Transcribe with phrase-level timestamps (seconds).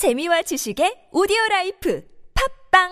[0.00, 2.02] 재미와 지식의 오디오 life
[2.72, 2.88] 팟빵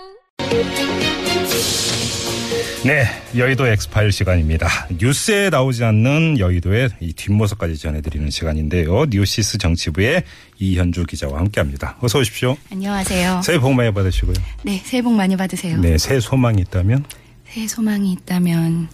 [2.84, 4.68] 네, 여의도 X파일 시간입니다.
[4.90, 9.06] 뉴스에 나오지 않는 여의도의 이 뒷모습까지 전해드리는 시간인데요.
[9.06, 10.22] 뉴시스 정치부의
[10.58, 11.96] 이현주 기자와 함께합니다.
[12.02, 12.58] 어서 오십시오.
[12.70, 13.40] 안녕하세요.
[13.42, 14.34] 새해 복 많이 받으시고요.
[14.64, 15.80] 네, 새해 복 많이 받으세요.
[15.80, 17.06] 네, 새해 소망이 있다면
[17.48, 18.90] 새해 소망이 있다면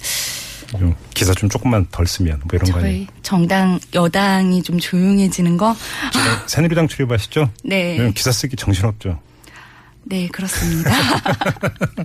[0.78, 2.94] 좀 기사 좀 조금만 덜 쓰면 뭐 이런 거 아니에요?
[2.94, 5.74] 저희 정당 여당이 좀 조용해지는 거.
[6.46, 7.50] 새누리당 출입하시죠?
[7.64, 9.20] 네, 왜냐면 기사 쓰기 정신없죠.
[10.04, 10.90] 네 그렇습니다.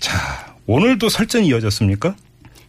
[0.00, 2.14] 자, 오늘도 설전이 이어졌습니까?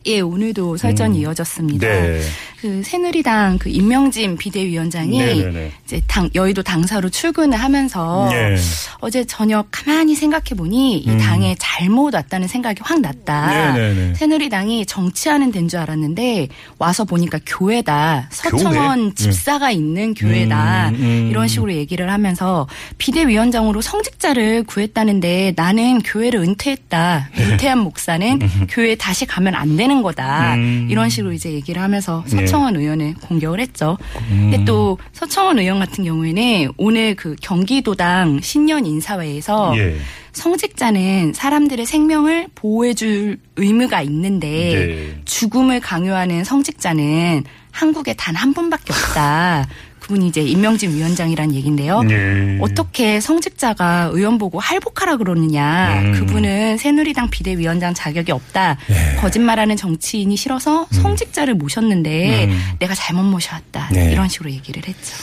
[0.06, 1.88] 예, 오늘도 설전이 이어졌습니다.
[1.88, 2.22] 네.
[2.60, 5.72] 그 새누리당 그 임명진 비대위원장이 네네네.
[5.86, 8.56] 이제 당 여의도 당사로 출근을 하면서 예.
[9.00, 13.72] 어제 저녁 가만히 생각해 보니 이 당에 잘못 왔다는 생각이 확 났다.
[13.72, 13.76] 음.
[13.76, 14.14] 네네네.
[14.16, 16.48] 새누리당이 정치하는 데인 줄 알았는데
[16.80, 18.30] 와서 보니까 교회다.
[18.32, 19.14] 서청원 교회?
[19.14, 20.90] 집사가 있는 교회다.
[20.90, 21.28] 음, 음.
[21.30, 27.30] 이런 식으로 얘기를 하면서 비대위원장으로 성직자를 구했다는데 나는 교회를 은퇴했다.
[27.38, 30.56] 은퇴한 목사는 교회에 다시 가면 안 되는 거다.
[30.56, 30.88] 음.
[30.90, 32.47] 이런 식으로 이제 얘기를 하면서 예.
[32.48, 33.98] 서청원 의원을 공격을 했죠.
[34.30, 39.98] 근데 또 서청원 의원 같은 경우에는 오늘 그 경기도당 신년 인사회에서 예.
[40.34, 45.22] 성직자는 사람들의 생명을 보호해줄 의무가 있는데 네.
[45.26, 49.68] 죽음을 강요하는 성직자는 한국에 단 한 분밖에 없다.
[50.08, 52.02] 그분이 이제 임명진 위원장이란 얘긴데요.
[52.10, 52.58] 예.
[52.62, 56.00] 어떻게 성직자가 의원 보고 할복하라 그러느냐.
[56.02, 56.14] 음.
[56.14, 58.78] 그분은 새누리당 비대위원장 자격이 없다.
[58.90, 59.16] 예.
[59.20, 62.60] 거짓말하는 정치인이 싫어서 성직자를 모셨는데 음.
[62.80, 63.90] 내가 잘못 모셔왔다.
[63.92, 64.14] 네.
[64.14, 65.14] 이런 식으로 얘기를 했죠.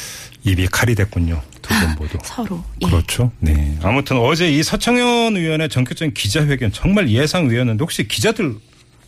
[0.45, 1.41] 입이 칼이 됐군요.
[1.63, 2.19] 두 분 모두.
[2.23, 2.63] 서로.
[2.83, 2.87] 예.
[2.87, 3.33] 그렇죠.
[3.41, 3.79] 네.
[3.83, 8.55] 아무튼 어제 이 서청현 의원의 전격적인 기자회견 정말 예상 의원인데 혹시 기자들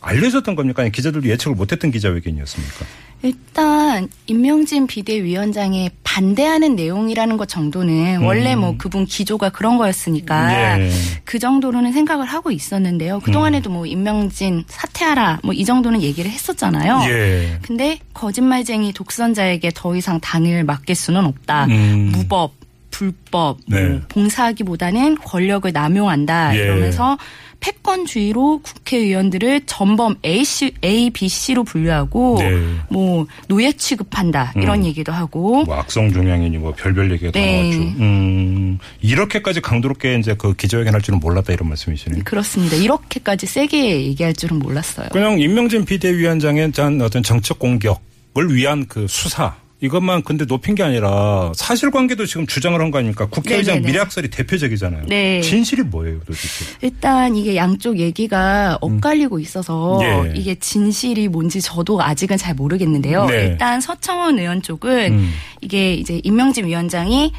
[0.01, 0.81] 알려졌던 겁니까?
[0.81, 2.85] 아니 기자들도 예측을 못했던 기자회견이었습니까?
[3.23, 10.81] 일단 임명진 비대위원장에 반대하는 내용이라는 것 정도는 원래 뭐 그분 기조가 그런 거였으니까 음.
[10.81, 10.91] 예.
[11.25, 13.19] 그 정도로는 생각을 하고 있었는데요.
[13.19, 17.01] 그 동안에도 뭐 임명진 사퇴하라 뭐 이 정도는 얘기를 했었잖아요.
[17.09, 17.59] 예.
[17.63, 21.65] 근데 거짓말쟁이 독선자에게 더 이상 당을 맡길 수는 없다.
[21.65, 22.11] 음.
[22.13, 22.53] 무법,
[22.91, 23.99] 불법, 뭐 네.
[24.09, 26.59] 봉사하기보다는 권력을 남용한다 예.
[26.59, 27.17] 이러면서
[27.59, 32.75] 패권주의로 국회의원들을 전범 A, C, A, B, C로 분류하고 네.
[32.89, 37.61] 뭐 노예 취급한다 이런 얘기도 하고 뭐 악성 종양이니 뭐 별별 얘기가 다 네.
[37.61, 37.79] 나왔죠.
[37.99, 38.79] 음.
[39.01, 42.23] 이렇게까지 강도롭게 이제 그 기자회견 할 줄은 몰랐다 이런 말씀이시네요.
[42.23, 42.75] 그렇습니다.
[42.75, 45.09] 이렇게까지 세게 얘기할 줄은 몰랐어요.
[45.11, 51.51] 그냥 임명진 비대위원장의 짠 어떤 정책 공격을 위한 그 수사 이것만 근데 높인 게 아니라
[51.55, 53.27] 사실관계도 지금 주장을 한 거 아닙니까?
[53.27, 53.81] 국회의장.
[53.83, 55.03] 미래학설이 대표적이잖아요.
[55.07, 55.41] 네.
[55.41, 56.65] 진실이 뭐예요, 도대체?
[56.81, 60.33] 일단 이게 양쪽 얘기가 엇갈리고 있어서 예.
[60.35, 63.25] 이게 진실이 뭔지 저도 아직은 잘 모르겠는데요.
[63.25, 63.47] 네.
[63.47, 65.33] 일단 서청원 의원 쪽은 음.
[65.61, 67.31] 이게 이제 임명진 위원장이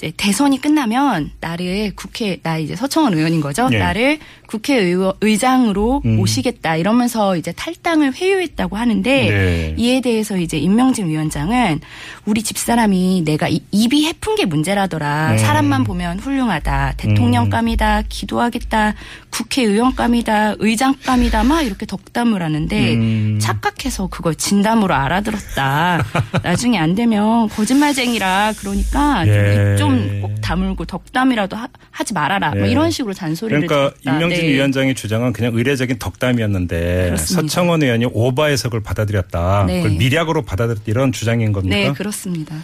[0.00, 3.68] 이제 대선이 끝나면 나를 국회 나 이제 서청원 의원인 거죠.
[3.70, 3.78] 예.
[3.78, 6.16] 나를 국회의장으로 음.
[6.16, 9.74] 모시겠다 이러면서 이제 탈당을 회유했다고 하는데 네.
[9.76, 11.80] 이에 대해서 이제 임명진 위원장은
[12.24, 15.32] 우리 집사람이 내가 이- 입이 해픈 게 문제라더라.
[15.32, 15.38] 음.
[15.38, 16.94] 사람만 보면 훌륭하다.
[16.96, 18.02] 대통령감이다.
[18.08, 18.94] 기도하겠다.
[19.28, 20.54] 국회의원감이다.
[20.58, 21.44] 의장감이다.
[21.44, 23.38] 막 이렇게 덕담을 하는데 음.
[23.40, 26.04] 착각해서 그걸 진담으로 알아들었다.
[26.42, 29.76] 나중에 안 되면 거짓말쟁이라 그러니까 예.
[29.78, 32.50] 좀 입좀 다물고 덕담이라도 하, 지 말아라.
[32.54, 32.70] 뭐 예.
[32.70, 34.16] 이런 식으로 잔소리를 그러니까 들었다.
[34.16, 34.52] 임명진 네.
[34.52, 37.42] 위원장의 주장은 그냥 의례적인 덕담이었는데 그렇습니다.
[37.42, 39.64] 서청원 의원이 오바 해석을 받아들였다.
[39.66, 39.82] 네.
[39.82, 41.76] 그걸 미략으로 받아들였다 이런 주장인 겁니까?
[41.76, 42.56] 네, 그렇습니다.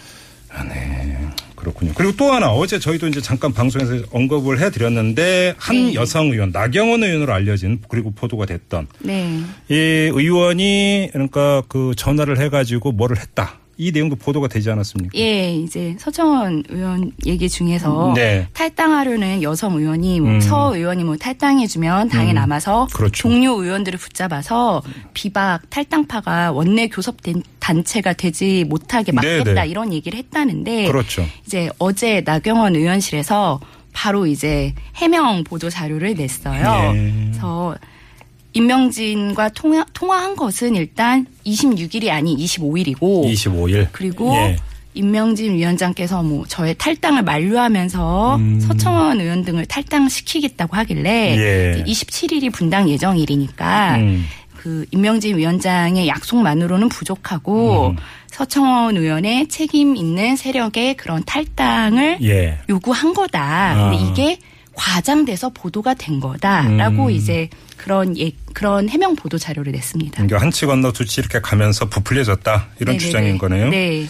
[0.51, 1.19] 아, 네.
[1.55, 1.93] 그렇군요.
[1.95, 5.95] 그리고 또 하나 어제 저희도 이제 잠깐 방송에서 언급을 해드렸는데 한 네.
[5.95, 9.41] 여성 의원 나경원 의원으로 알려진 그리고 보도가 됐던 네.
[9.69, 13.59] 이 의원이 그러니까 그 전화를 해가지고 뭐를 했다.
[13.79, 15.13] 이 내용도 보도가 되지 않았습니까?
[15.17, 18.49] 예, 이제 서청원 의원 얘기 중에서 네.
[18.55, 20.41] 탈당하려는 여성 의원이 뭐 음.
[20.41, 23.13] 서 의원이 뭐 탈당해주면 당에 남아서 그렇죠.
[23.13, 24.83] 종료 의원들을 붙잡아서
[25.13, 29.69] 비박 탈당파가 원내 교섭된 단체가 되지 못하게 막겠다 네, 네.
[29.69, 31.25] 이런 얘기를 했다는데 그렇죠.
[31.45, 33.61] 이제 어제 나경원 의원실에서
[33.93, 36.95] 바로 이제 해명 보도 자료를 냈어요.
[36.95, 37.13] 예.
[37.31, 37.77] 그래서
[38.57, 42.99] 임명진과 통화, 통화한 것은 일단 26일이 아닌 25일이고
[43.31, 43.89] 25일.
[43.93, 44.57] 그리고 예.
[44.95, 48.61] 임명진 위원장께서 뭐 저의 탈당을 만류하면서 음.
[48.61, 51.85] 서청원 의원 등을 탈당시키겠다고 하길래 예.
[51.87, 54.25] 27일이 분당 예정일이니까 음.
[54.57, 57.97] 그 임명진 위원장의 약속만으로는 부족하고 음.
[58.29, 62.59] 서청원 의원의 책임 있는 세력의 그런 탈당을 예.
[62.71, 63.43] 요구한 거다.
[63.43, 63.91] 아.
[63.91, 64.39] 근데 이게
[64.77, 67.11] 과장돼서 보도가 된 거다라고 음.
[67.11, 70.13] 이제 그런 예, 그런 해명 보도 자료를 냈습니다.
[70.17, 72.99] 그러니까 한치 건너 두치 이렇게 가면서 부풀려졌다 이런 네네네.
[72.99, 73.69] 주장인 거네요.
[73.71, 74.07] 네.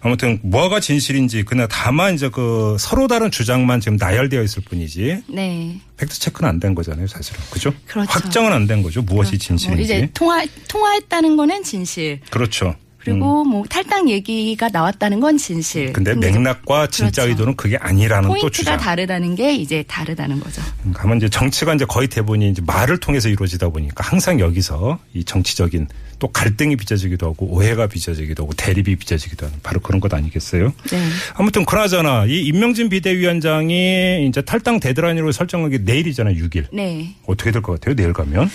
[0.00, 5.80] 아무튼 뭐가 진실인지 그냥 다만 이제 그 서로 다른 주장만 지금 나열되어 있을 뿐이지 네.
[5.96, 7.40] 팩트 체크는 안 된 거잖아요, 사실은.
[7.50, 7.72] 그죠?
[7.86, 8.10] 그렇죠.
[8.10, 9.00] 확정은 안 된 거죠.
[9.02, 9.82] 무엇이 뭐 진실인지.
[9.84, 12.20] 이제 통화 통화했다는 거는 진실.
[12.30, 12.74] 그렇죠.
[13.12, 15.92] 그리고 뭐 탈당 얘기가 나왔다는 건 진실.
[15.92, 17.30] 근데 맥락과 진짜 그렇죠.
[17.30, 18.76] 의도는 그게 아니라는 또 포인트가 주장.
[18.78, 20.62] 다르다는 게 이제 다르다는 거죠.
[20.94, 25.88] 가면 이제 정치가 이제 거의 대부분이 이제 말을 통해서 이루어지다 보니까 항상 여기서 이 정치적인
[26.18, 30.72] 또 갈등이 빚어지기도 하고 오해가 빚어지기도 하고 대립이 빚어지기도 하는 바로 그런 것 아니겠어요?
[30.90, 31.08] 네.
[31.34, 36.66] 아무튼 그나저나 이 인명진 비대위원장이 이제 탈당 데드라인으로 설정한 게 내일이잖아요, 6일.
[36.72, 37.14] 네.
[37.26, 38.50] 어떻게 될 것 같아요, 내일 가면?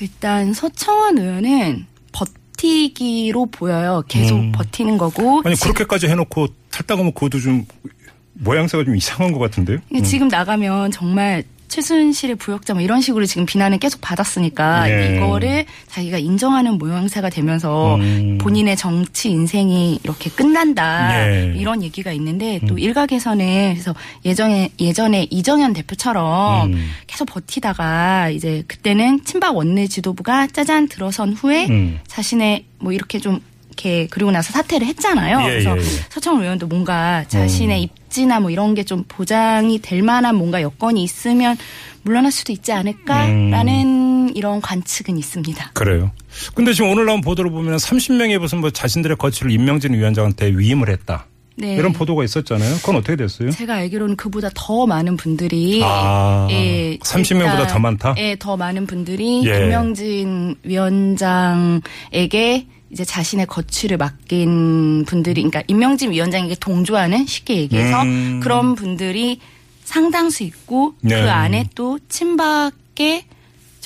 [0.00, 1.86] 일단 서청원 의원은
[2.58, 4.02] 버티기로 보여요.
[4.08, 4.52] 계속 음.
[4.52, 5.42] 버티는 거고.
[5.44, 7.64] 아니 그렇게까지 해놓고 탈당하면 그것도 좀
[8.34, 9.78] 모양새가 좀 이상한 것 같은데요?
[9.90, 15.16] 이게 지금 나가면 정말 최순실의 부역자 뭐 이런 식으로 지금 비난을 계속 받았으니까 네.
[15.16, 18.38] 이거를 자기가 인정하는 모양새가 되면서 음.
[18.38, 21.54] 본인의 정치 인생이 이렇게 끝난다 네.
[21.56, 22.78] 이런 얘기가 있는데 또 음.
[22.78, 23.94] 일각에서는 그래서
[24.24, 26.90] 예전에 예전에 이정현 대표처럼 음.
[27.06, 32.00] 계속 버티다가 이제 그때는 친박 원내 지도부가 짜잔 들어선 후에 음.
[32.06, 33.40] 자신의 뭐 이렇게 좀
[33.78, 35.40] 이렇게 그리고 나서 사퇴를 했잖아요.
[35.42, 35.84] 예, 그래서 예, 예.
[36.10, 37.82] 서청원 의원도 뭔가 자신의 음.
[37.84, 41.56] 입지나 뭐 이런 게 좀 보장이 될 만한 뭔가 여건이 있으면
[42.02, 45.72] 물러날 수도 있지 않을까라는 이런 관측은 있습니다.
[45.74, 46.10] 그래요.
[46.54, 51.26] 근데 지금 오늘 나온 보도를 보면 30명이 무슨 뭐 자신들의 거취를 임명진 위원장한테 위임을 했다.
[51.58, 51.74] 네.
[51.74, 52.76] 이런 보도가 있었잖아요.
[52.76, 53.50] 그건 어떻게 됐어요?
[53.50, 58.14] 제가 알기로는 그보다 더 많은 분들이 아, 예, 30명보다 일단, 더 많다?
[58.18, 59.58] 예, 더 많은 분들이 예.
[59.58, 61.78] 김명진 위원장에게
[62.90, 68.40] 이제 자신의 거취를 맡긴 분들이 그러니까 임명진 위원장에게 동조하는 쉽게 얘기해서 음.
[68.42, 69.40] 그런 분들이
[69.84, 71.20] 상당수 있고 네.
[71.20, 73.24] 그 안에 또 친박의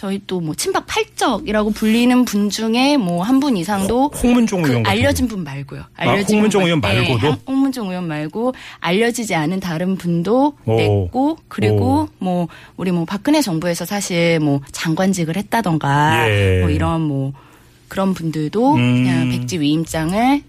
[0.02, 4.84] 저희 또 뭐 친박 팔적이라고 불리는 분 중에 뭐 한 분 이상도 홍문종 그 의원
[4.87, 5.84] 알려진 분 말고요.
[5.96, 7.31] 아, 홍문종 의원 말고도?
[7.31, 10.75] 네, 홍문종 의원 말고 알려지지 않은 다른 분도 오.
[10.75, 12.08] 냈고 그리고 오.
[12.19, 16.60] 뭐 우리 뭐 박근혜 정부에서 사실 뭐 장관직을 했다던가 예.
[16.62, 17.32] 뭐 이런 뭐
[17.87, 19.05] 그런 분들도 음.
[19.05, 20.43] 그냥 백지 위임장을 했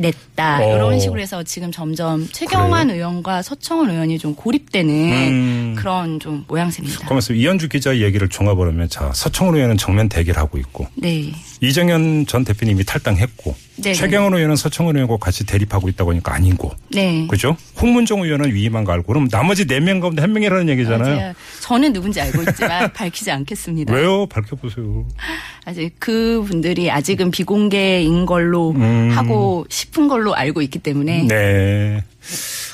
[0.00, 0.74] 냈다 어.
[0.76, 5.74] 이런 식으로 해서 지금 점점 최경환 의원과 서청원 의원이 좀 고립되는 음.
[5.76, 7.00] 그런 좀 모양새입니다.
[7.04, 11.32] 그러면서 이현주 기자의 얘기를 종합하면 자 서청원 의원은 정면 대결하고 있고 네.
[11.60, 13.94] 이정현 전 대표님이 탈당했고 네네.
[13.94, 17.26] 최경원 의원은 서청원 의원과 같이 대립하고 있다고 하니까 아니고 네.
[17.28, 17.56] 그죠?
[17.80, 21.16] 홍문종 의원은 위임한 거 알고 그럼 나머지 네 명 가운데 한 명이라는 얘기잖아요.
[21.16, 21.32] 맞아요.
[21.60, 23.92] 저는 누군지 알고 있지만 밝히지 않겠습니다.
[23.94, 24.26] 왜요?
[24.26, 25.06] 밝혀보세요.
[25.64, 29.10] 아직 그 분들이 아직은 비공개인 걸로 음.
[29.14, 32.04] 하고 싶은 걸로 알고 있기 때문에 네.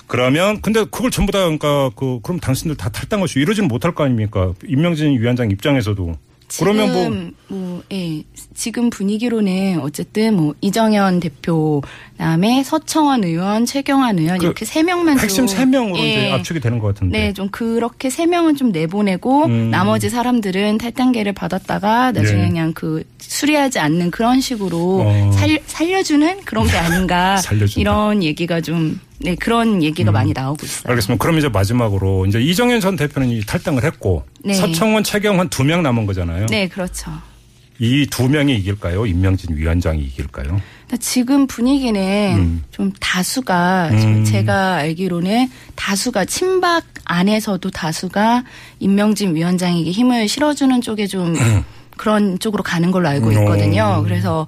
[0.07, 4.53] 그러면 근데 그걸 전부 다 그러니까 그 그럼 당신들 다 탈당하시고 이러지는 못할 거 아닙니까?
[4.67, 6.17] 임명진 위원장 입장에서도
[6.59, 8.23] 그러면 뭐 지금 뭐, 예,
[8.55, 11.83] 지금 분위기로는 어쨌든 뭐 이정현 대표,
[12.13, 16.33] 그다음에 서청원 의원, 최경환 의원 그 이렇게 세 명만 핵심 좀, 세 명으로 예, 이제
[16.33, 17.19] 압축이 되는 것 같은데.
[17.19, 19.71] 네, 좀 그렇게 세 명은 좀 내보내고 음.
[19.71, 22.49] 나머지 사람들은 탈당계를 받았다가 나중에 네.
[22.49, 25.33] 그냥 그 수리하지 않는 그런 식으로 어.
[25.33, 27.37] 살, 살려주는 그런 게 아닌가.
[27.77, 30.85] 이런 얘기가 좀 네, 그런 얘기가 많이 나오고 있어요.
[30.91, 31.21] 알겠습니다.
[31.23, 34.55] 그럼 이제 마지막으로 이제 이정현 전 대표는 이 탈당을 했고 네.
[34.55, 36.47] 서청원, 최경환 두 명 남은 거잖아요.
[36.47, 37.11] 네, 그렇죠.
[37.81, 39.05] 이 두 명이 이길까요?
[39.05, 40.45] 임명진 위원장이 이길까요?
[40.87, 42.01] 그러니까 지금 분위기는
[42.39, 42.63] 음.
[42.71, 44.25] 좀 다수가 음.
[44.25, 48.45] 제가 알기로는 다수가 친박 안에서도 다수가
[48.79, 51.35] 임명진 위원장에게 힘을 실어주는 쪽에 좀
[51.97, 53.97] 그런 쪽으로 가는 걸로 알고 있거든요.
[54.01, 54.05] 음.
[54.05, 54.47] 그래서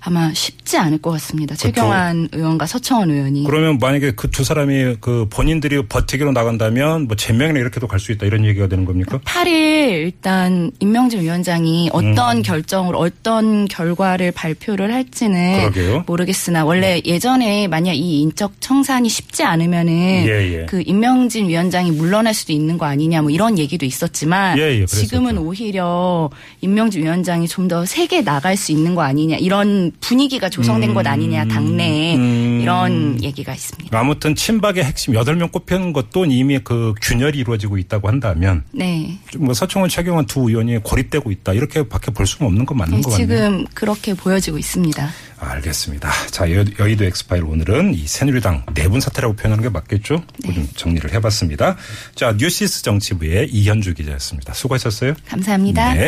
[0.00, 1.54] 아마 쉽지 않을 것 같습니다.
[1.54, 3.44] 최경환 의원과 서청원 의원이.
[3.44, 8.24] 그러면 만약에 그 두 사람이 그 본인들이 버티기로 나간다면 뭐 제명이나 이렇게도 갈 수 있다
[8.26, 9.18] 이런 얘기가 되는 겁니까?
[9.24, 16.04] 8일 일단 임명진 위원장이 어떤 결정으로 어떤 결과를 발표를 할지는 그러게요.
[16.06, 19.92] 모르겠으나 원래 예전에 만약 이 인적 청산이 쉽지 않으면은
[20.28, 20.66] 예, 예.
[20.66, 24.86] 그 임명진 위원장이 물러날 수도 있는 거 아니냐 뭐 이런 얘기도 있었지만 예, 예.
[24.86, 30.48] 지금은 오히려 임명 진 위원장이 좀 더 세게 나갈 수 있는 거 아니냐 이런 분위기가
[30.48, 32.60] 조성된 것 아니냐 당내에 음.
[32.62, 33.98] 이런 얘기가 있습니다.
[33.98, 39.18] 아무튼 친박의 핵심 8명 꼽히는 것도 이미 그 균열이 이루어지고 있다고 한다면 네.
[39.32, 43.02] 좀뭐 서청원, 최경환 두 의원이 고립되고 있다 이렇게 밖에 볼 수는 없는 건 맞는 네,
[43.02, 43.26] 것 같네요.
[43.26, 45.10] 지금 그렇게 보여지고 있습니다.
[45.40, 46.10] 알겠습니다.
[46.30, 50.24] 자, 여, 여의도 엑스파일 오늘은 이 새누리당 내분 사태라고 표현하는 게 맞겠죠?
[50.38, 50.52] 네.
[50.54, 51.76] 좀 정리를 해봤습니다.
[52.16, 54.52] 자, 뉴시스 정치부의 이현주 기자였습니다.
[54.54, 55.14] 수고하셨어요.
[55.28, 55.94] 감사합니다.
[55.94, 56.00] 네.